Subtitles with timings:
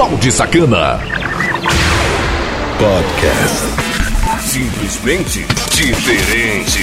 [0.00, 0.98] Balde Sacana.
[2.78, 3.66] Podcast.
[4.40, 6.80] Simplesmente diferente.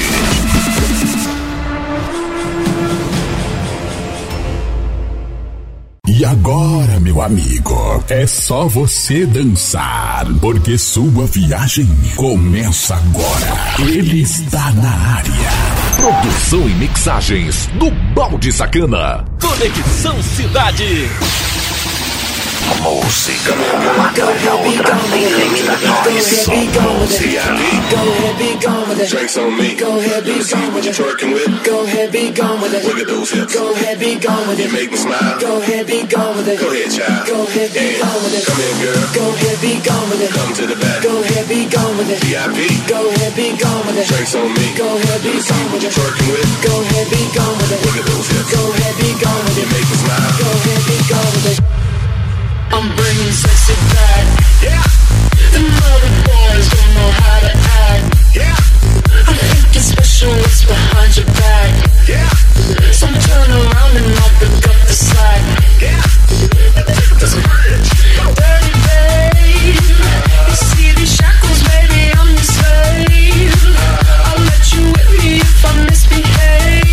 [6.08, 13.80] E agora, meu amigo, é só você dançar, porque sua viagem começa agora.
[13.80, 15.34] Ele está na área.
[15.96, 19.26] Produção e mixagens do Balde Sacana.
[19.42, 21.10] Conexão Cidade.
[22.84, 23.56] Música.
[31.64, 32.84] Go ahead, be gone with it.
[32.84, 33.72] Go
[34.44, 34.60] with it.
[34.60, 34.68] It.
[34.68, 35.40] You make me smile.
[35.40, 36.60] Go ahead, be gone with it.
[36.60, 37.28] Go ahead, child.
[37.28, 38.44] Go ahead, be gone with it.
[38.44, 39.08] Come here, girl.
[39.16, 40.32] Go ahead, be gone with it.
[40.36, 41.04] Come to the back.
[41.04, 42.20] Go ahead, be gone with it.
[42.20, 42.60] VIP.
[42.88, 44.08] Go ahead, be gone with it.
[44.12, 44.68] Drinks on me.
[44.76, 45.92] Go ahead, be gone with it.
[45.96, 46.48] Twerking with.
[46.68, 47.80] Go ahead, be gone with it.
[47.80, 48.52] Look at those hips.
[48.52, 50.32] Go ahead, be gone with You make me smile.
[50.36, 51.87] Go ahead, be gone with it.
[52.78, 54.26] I'm bringing sexy back.
[54.62, 54.84] Yeah.
[55.50, 55.66] The
[56.30, 57.52] boys don't know how to
[57.90, 58.06] act.
[58.38, 58.54] Yeah.
[59.26, 59.34] I'm
[60.62, 61.74] behind your back?
[62.08, 62.30] Yeah.
[62.94, 65.42] So turn around and I'll pick up the slack.
[65.82, 66.06] Yeah.
[68.38, 68.74] Dirty
[70.46, 73.58] you see these shackles, baby, I'm your slave.
[74.30, 74.84] I'll let you
[75.18, 76.87] me if I misbehave.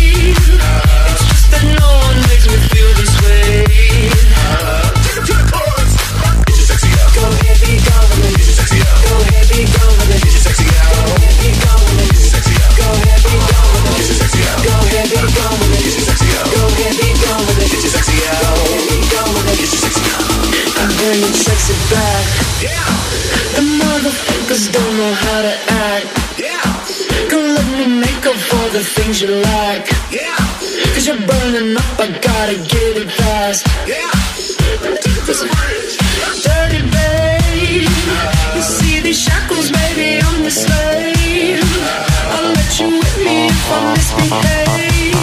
[42.33, 45.15] I'll let you whip me if I misbehave.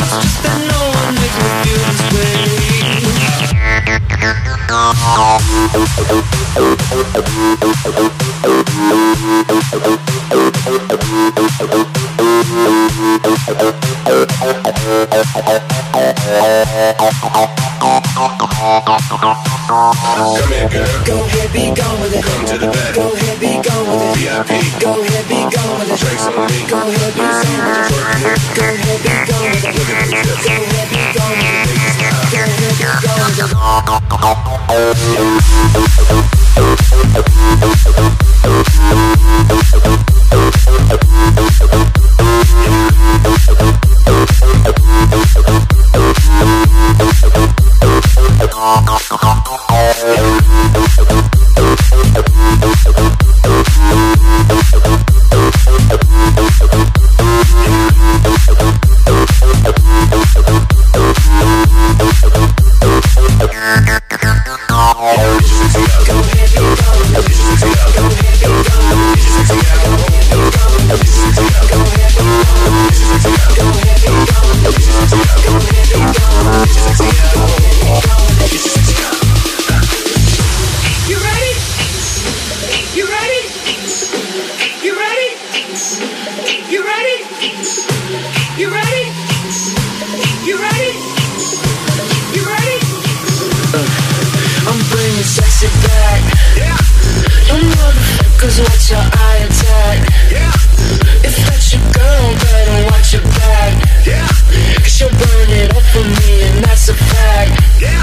[0.00, 0.67] It's just that
[21.04, 22.28] Go ahead, be gone with it.
[32.30, 32.36] Go.
[32.36, 32.58] Go ahead,
[52.58, 52.97] be gone
[90.48, 90.96] You ready?
[92.32, 92.80] You ready?
[94.64, 96.24] I'm bringing sexy back.
[96.56, 96.72] Yeah.
[97.52, 100.08] You motherfuckers watch your eye attack.
[100.32, 100.48] Yeah.
[101.20, 103.76] If that's your girl, better watch your back.
[104.08, 104.24] Yeah.
[104.80, 107.52] Cause she'll burn it up for me, and that's a fact.
[107.76, 108.00] Yeah.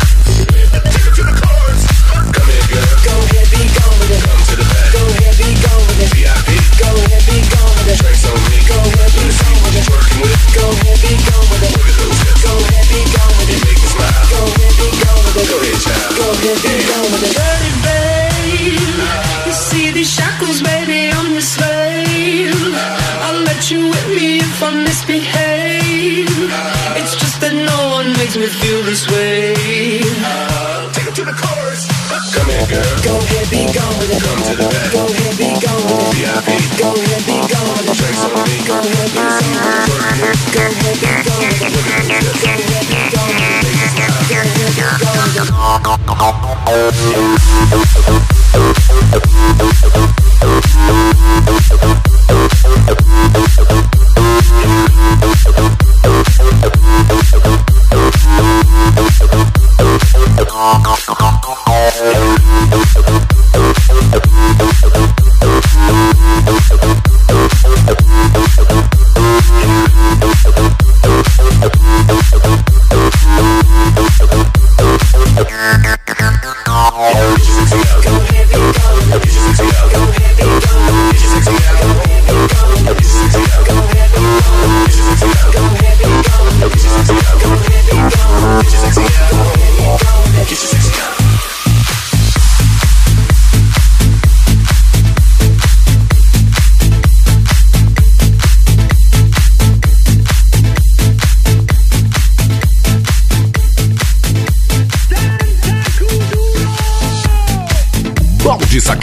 [0.86, 1.82] Take 'em to the chorus.
[2.30, 2.94] Come here, girl.
[3.10, 4.22] Go ahead, be gone with it.
[4.22, 4.94] Come to the back.
[4.94, 6.10] Go ahead, be gone with it.
[6.14, 6.62] VIP.
[6.78, 7.98] Go ahead, be gone with it.
[8.06, 8.62] Drinks on me.
[8.70, 9.86] Go ahead, be gone with it.
[9.90, 10.42] Twerking with.
[10.54, 11.74] Go ahead, be gone with it.
[12.06, 12.35] Look at
[15.84, 18.80] Go here, be gone, bird, babe
[19.46, 22.56] You see the shackles, baby, on the slave
[23.26, 26.30] I'll let you with me if I misbehave
[27.00, 29.54] It's just that no one makes me feel this way
[30.94, 31.88] Take it to the covers
[32.32, 32.96] Come here girl.
[33.04, 34.22] Go ahead, be gone with it.
[34.24, 34.92] Come to the bed.
[34.96, 35.84] Go here be gone
[36.80, 39.12] Go ahead be God Go ahead be gone be
[44.40, 44.55] gone
[44.86, 45.26] Yeah.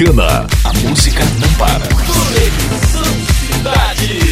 [0.02, 0.46] Balde Sacana.
[0.64, 1.87] A música não para.
[1.88, 3.04] Conexão
[3.46, 4.31] Cidade.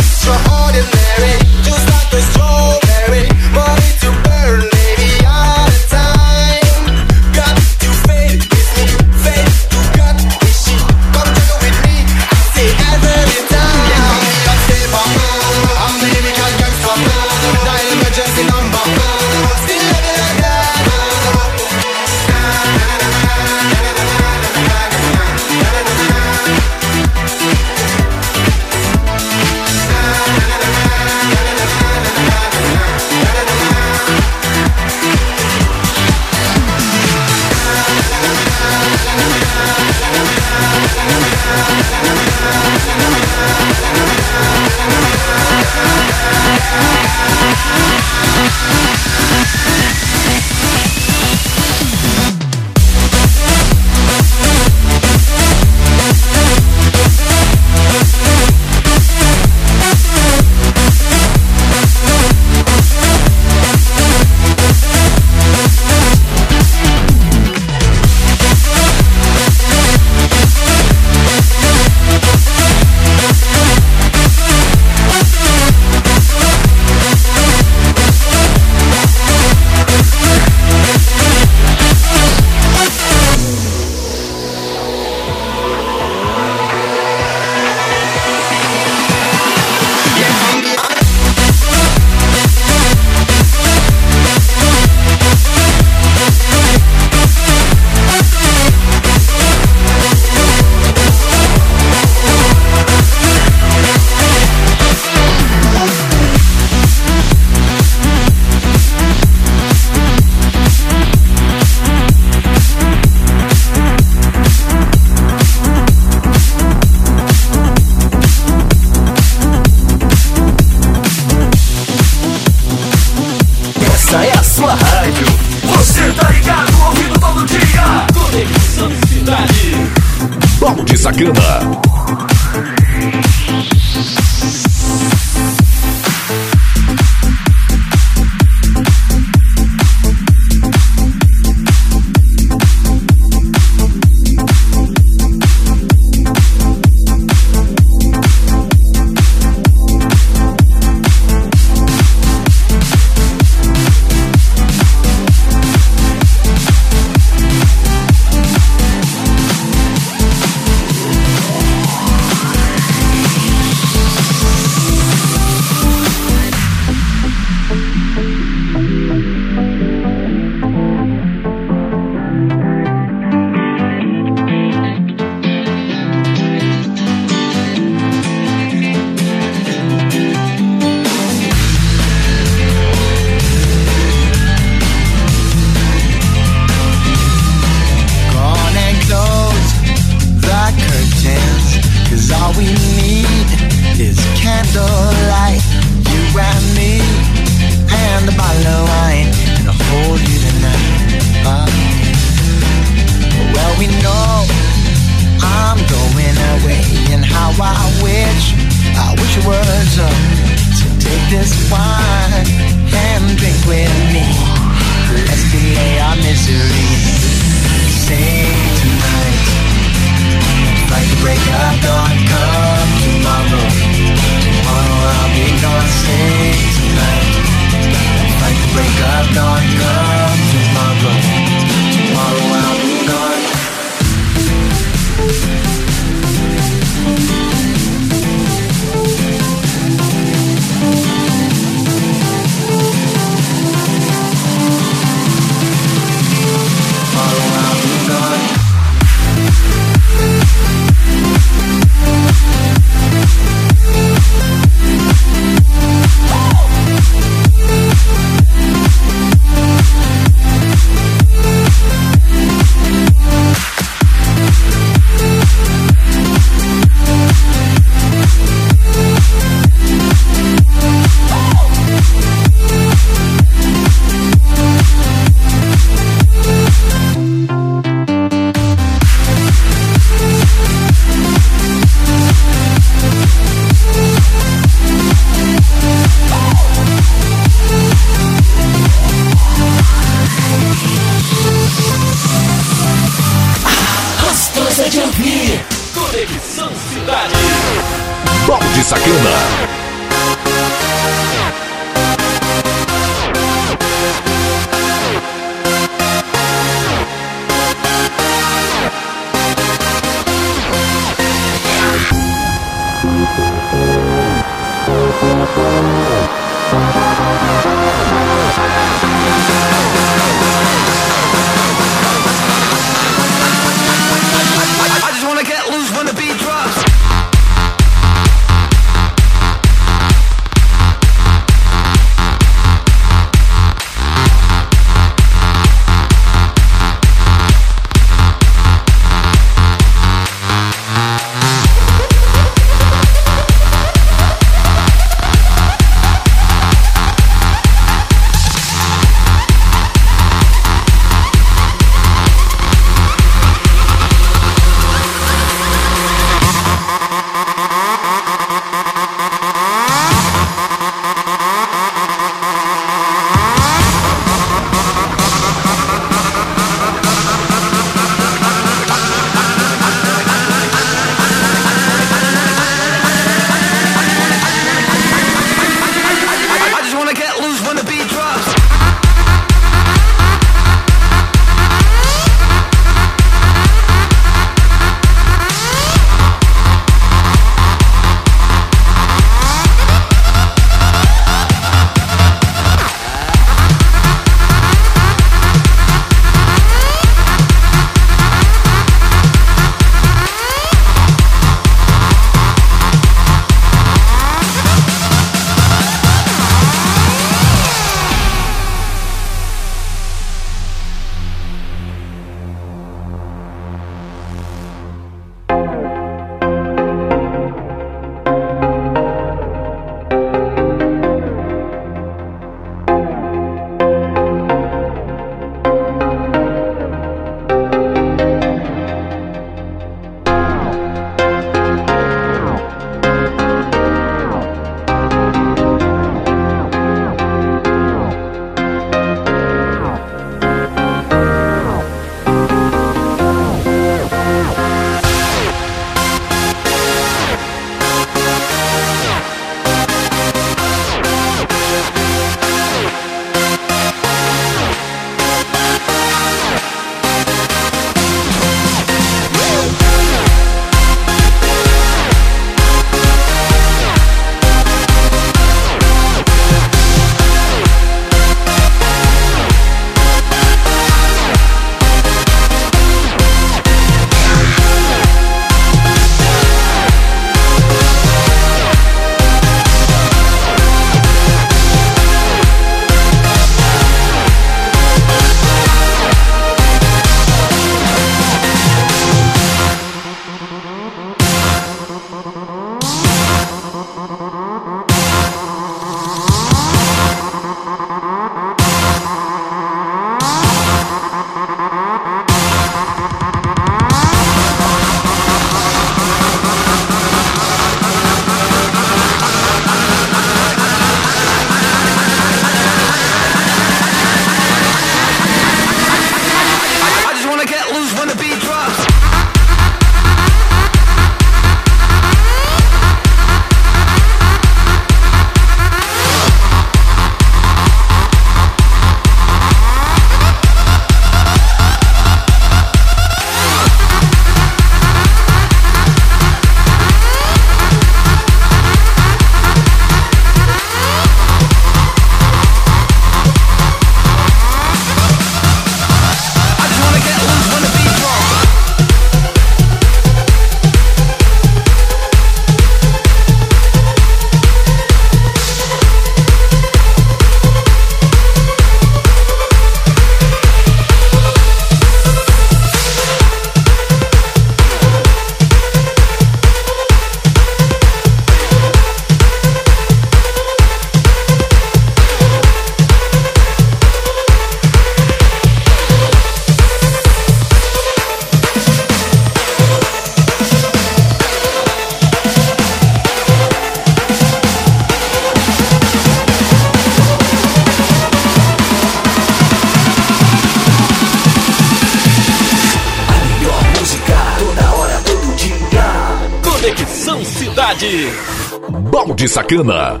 [599.38, 600.00] Sacana.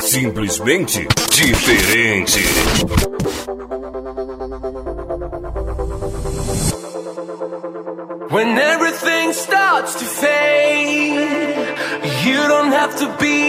[0.00, 2.40] Simplesmente diferente.
[8.30, 11.14] When everything starts to fade,
[12.24, 13.47] you don't have to be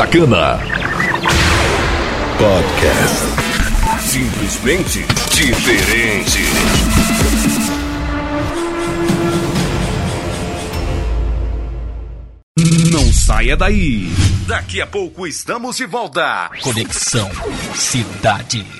[0.00, 0.58] Sacana.
[2.38, 3.26] Podcast.
[4.00, 6.40] Simplesmente diferente.
[12.90, 14.10] Não saia daí.
[14.46, 16.50] Daqui a pouco estamos de volta.
[16.62, 17.30] Conexão
[17.74, 18.79] Cidade.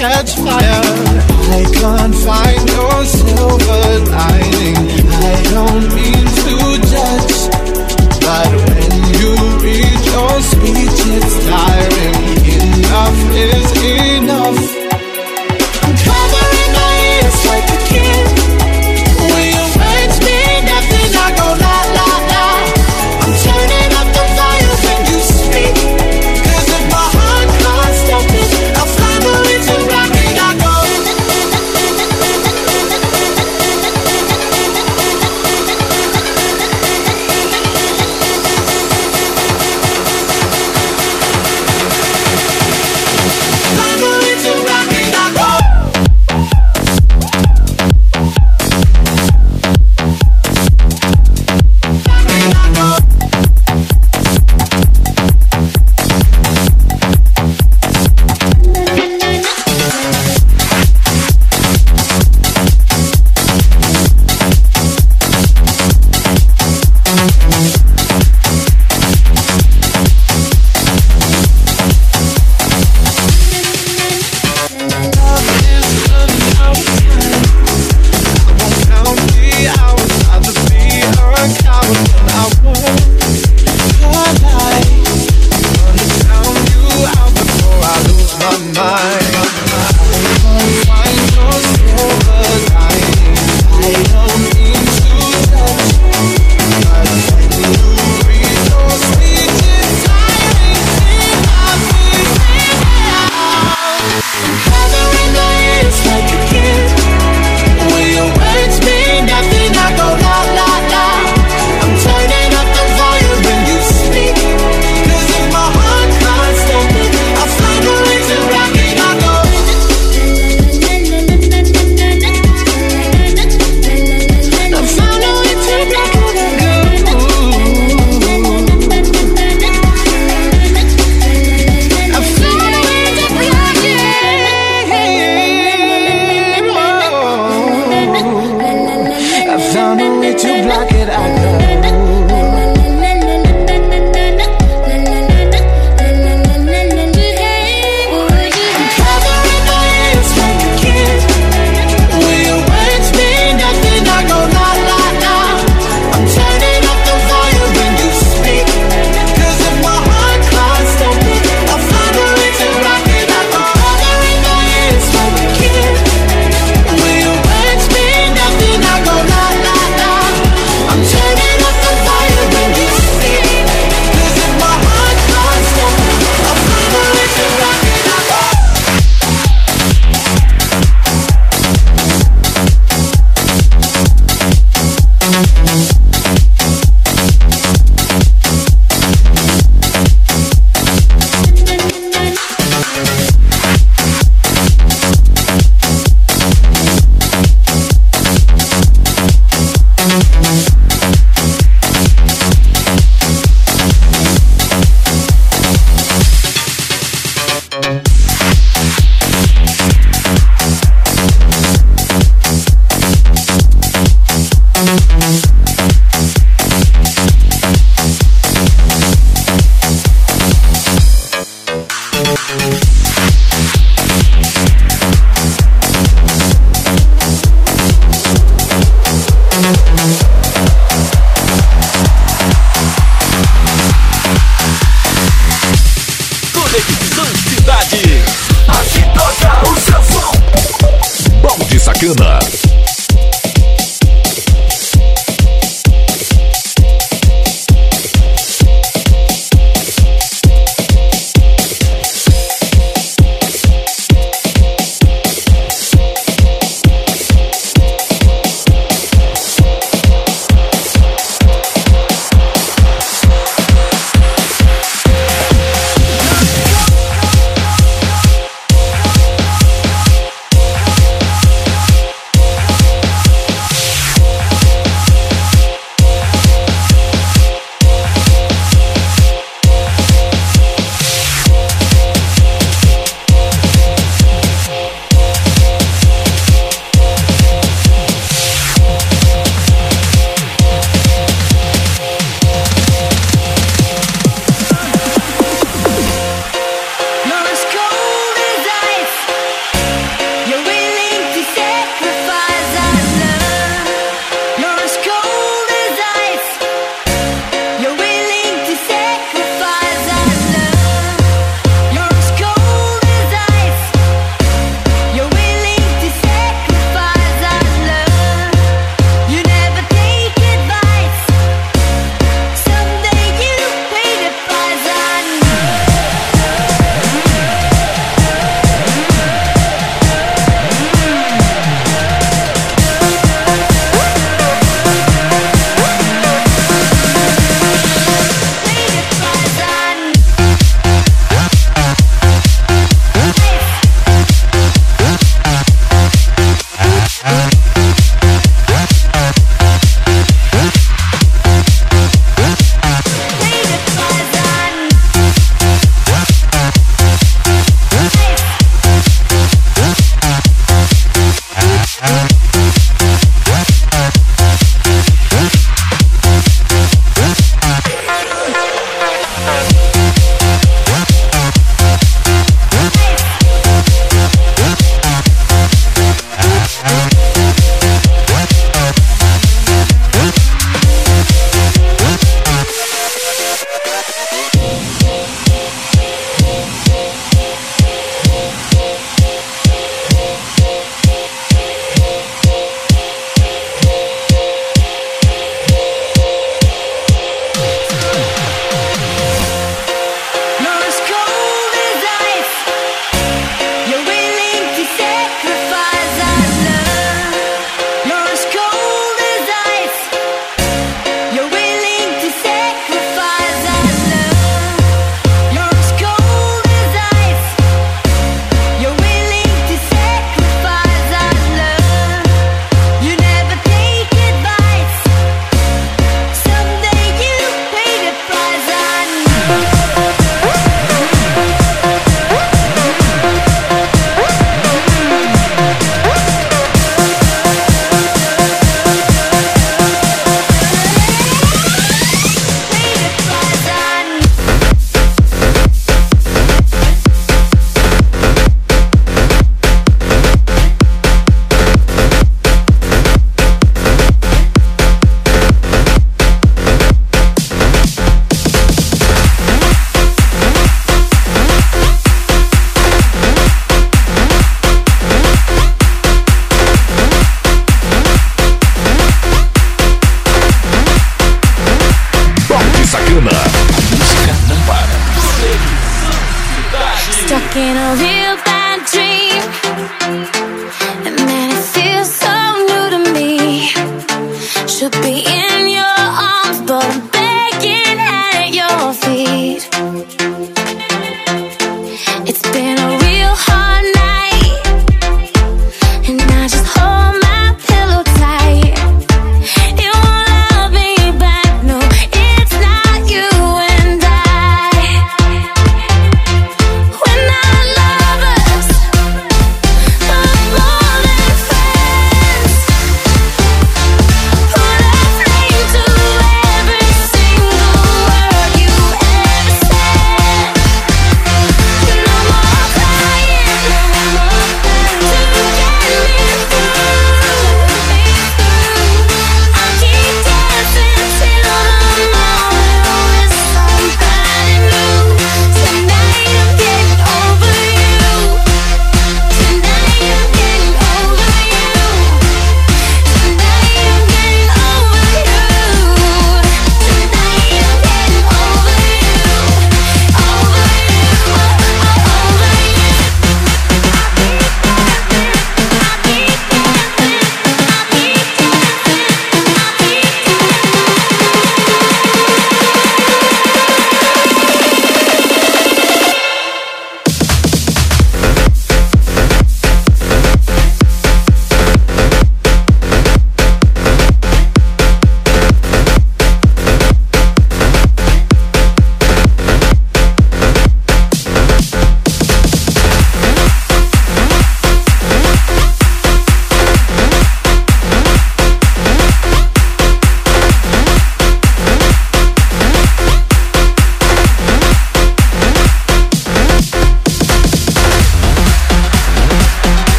[0.00, 0.79] Catch fire.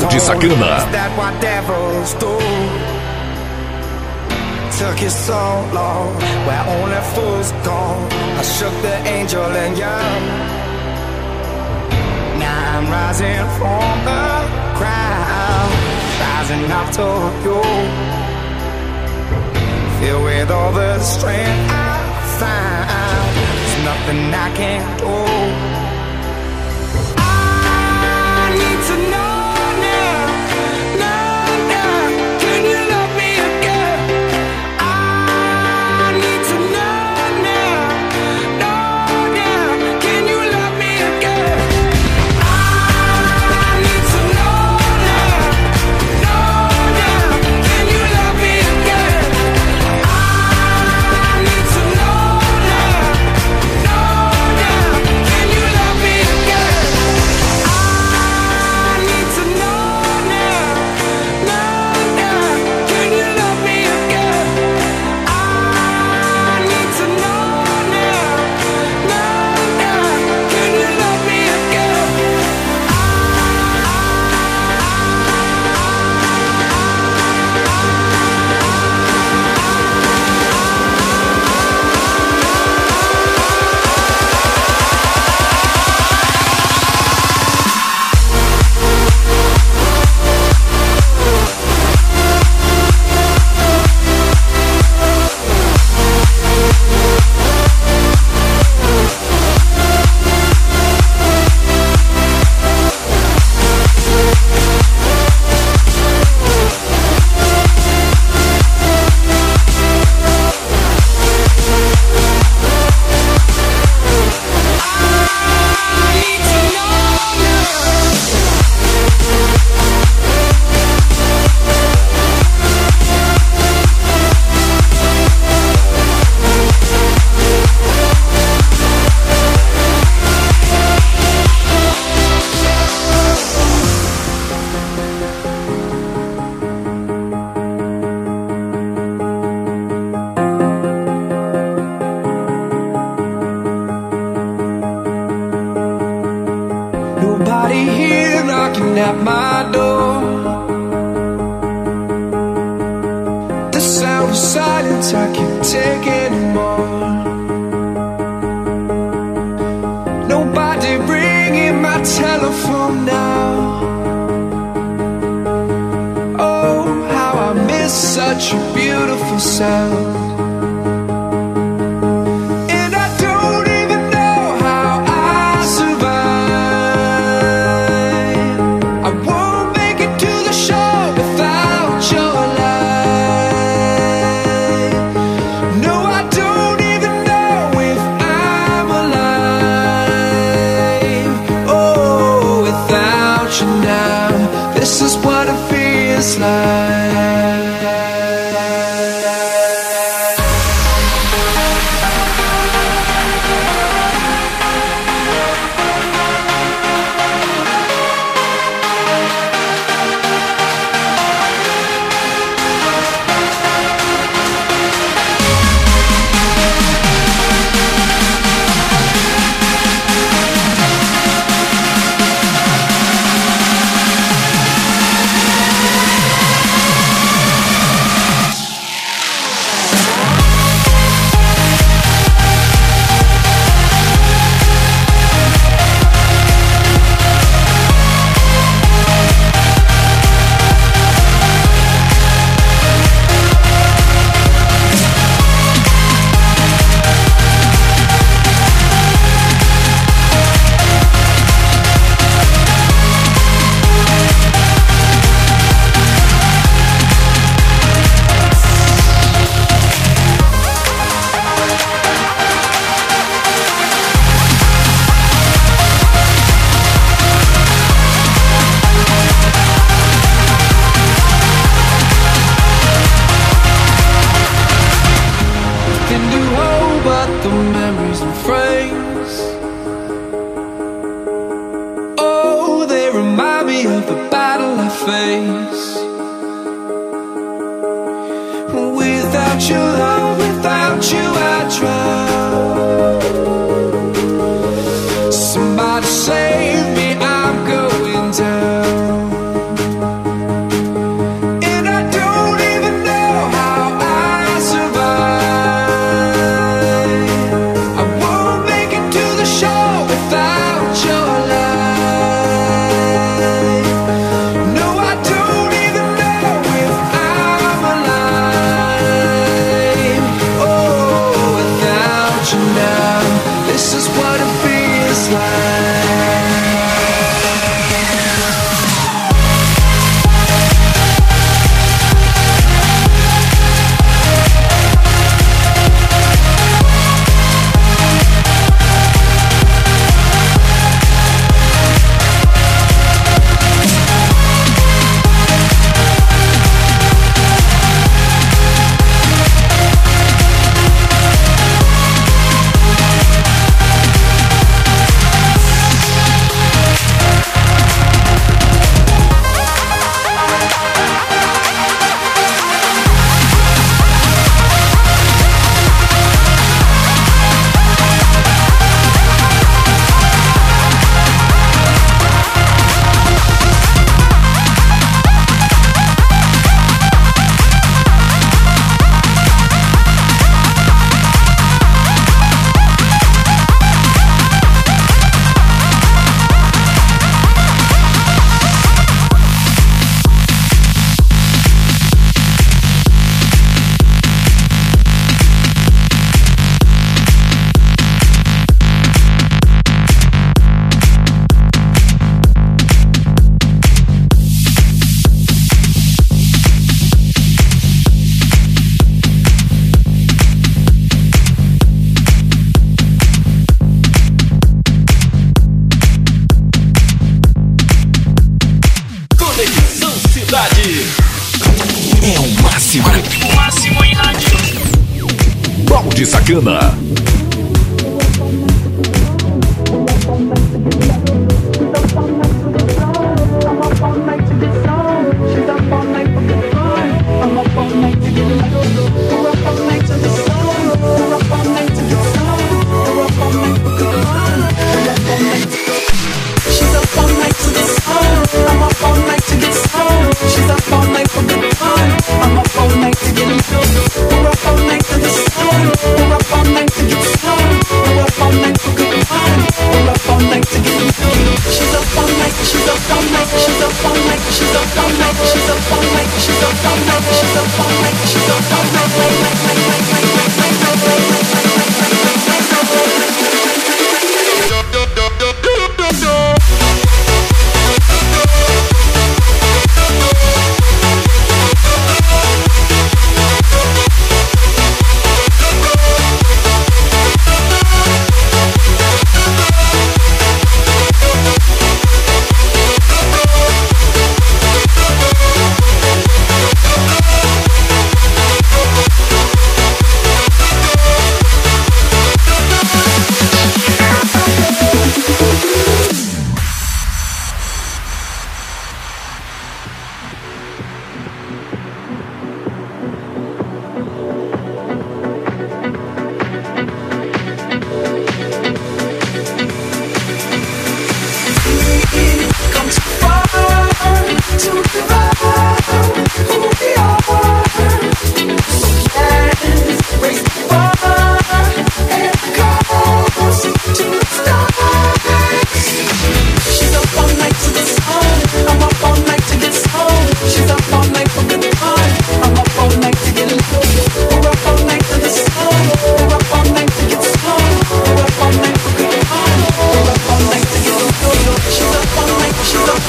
[0.00, 0.86] Papo de Sacana.
[4.78, 5.34] Took you so
[5.74, 6.14] long,
[6.46, 8.08] where only fools gone.
[8.38, 10.22] I shook the angel and young.
[12.38, 14.26] Now I'm rising from the
[14.78, 15.70] crowd,
[16.20, 17.08] rising up to
[17.42, 17.60] you.
[19.98, 21.98] Filled with all the strength I
[22.38, 25.47] find, there's nothing I can't do.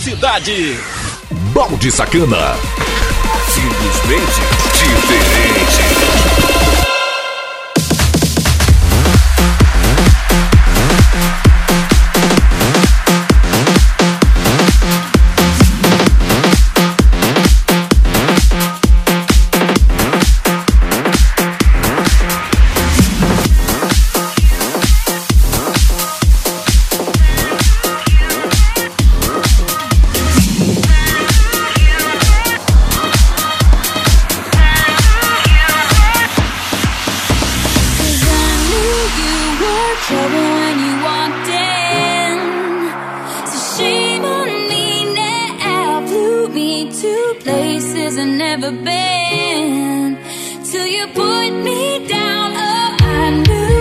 [0.00, 0.78] cidade.
[1.52, 2.56] Balde Sacana.
[3.48, 4.40] Simplesmente
[4.72, 6.59] diferente.
[48.30, 50.16] never been
[50.64, 52.52] till you put me down.
[52.54, 53.79] Oh, I knew.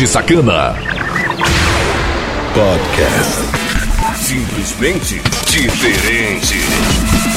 [0.00, 0.74] De Sacana.
[2.54, 3.40] Podcast.
[4.16, 7.29] Simplesmente diferente.